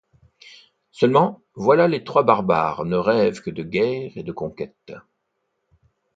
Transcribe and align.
Seulement 0.91 1.43
voilà 1.53 1.87
les 1.87 2.03
trois 2.03 2.23
barbares 2.23 2.85
ne 2.85 2.95
rêvent 2.95 3.39
que 3.41 3.51
de 3.51 3.61
guerres 3.61 4.13
et 4.17 4.23
de 4.23 4.31
conquêtes. 4.31 4.93